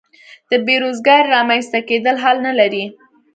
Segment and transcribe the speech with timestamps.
[0.49, 2.83] د بې روزګارۍ رامینځته کېدل حل نه لري.